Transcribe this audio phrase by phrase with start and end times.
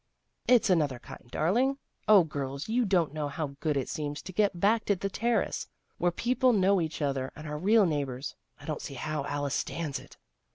[0.55, 1.77] "It's another kind, darling.
[2.07, 5.67] O girls, you don't know how good it seems to get back to the Terrace,
[5.99, 8.33] where people know each other and are real neighbors.
[8.59, 10.17] I don't see how Alice stands it."